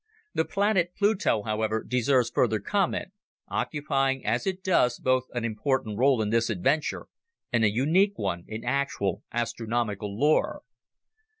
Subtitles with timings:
[0.33, 3.09] The planet Pluto, however, deserves further comment,
[3.47, 7.05] occupying as it does both an important role in this adventure
[7.53, 10.63] and a unique one in actual astronomical lore.